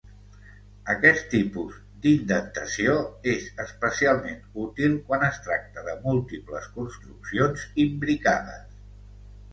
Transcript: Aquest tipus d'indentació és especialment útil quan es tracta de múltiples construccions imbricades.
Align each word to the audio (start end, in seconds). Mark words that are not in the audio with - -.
Aquest 0.93 1.27
tipus 1.33 1.75
d'indentació 2.05 2.95
és 3.35 3.45
especialment 3.65 4.41
útil 4.63 4.97
quan 5.11 5.27
es 5.31 5.37
tracta 5.49 5.85
de 5.91 5.97
múltiples 6.09 6.71
construccions 6.79 7.69
imbricades. 7.85 8.69